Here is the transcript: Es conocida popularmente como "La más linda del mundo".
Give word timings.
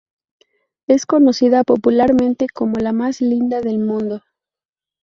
Es 0.87 1.05
conocida 1.05 1.63
popularmente 1.63 2.47
como 2.51 2.77
"La 2.79 2.91
más 2.91 3.21
linda 3.21 3.61
del 3.61 3.77
mundo". 3.77 4.23